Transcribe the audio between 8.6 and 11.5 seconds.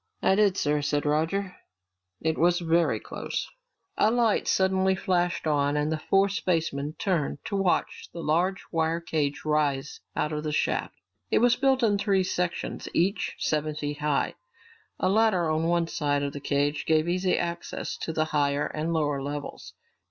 wire cage rise out of the shaft. It